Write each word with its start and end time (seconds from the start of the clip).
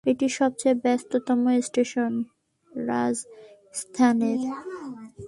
এটি 0.05 0.27
সবচেয়ে 0.39 0.75
ব্যস্ততম 0.83 1.41
স্টেশন 1.61 2.13
রাজস্থানের। 2.71 4.39